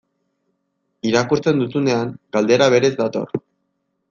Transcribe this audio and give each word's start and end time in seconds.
Irakurtzen 1.09 1.61
duzunean, 1.65 2.17
galdera 2.39 2.71
berez 2.77 2.91
dator. 3.05 3.39